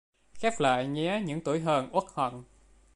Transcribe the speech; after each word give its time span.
Khép 0.39 0.53
lại 0.59 0.87
nhé 0.87 1.21
những 1.25 1.41
tủi 1.41 1.59
hờn 1.59 1.89
uất 1.95 2.03
hận 2.13 2.43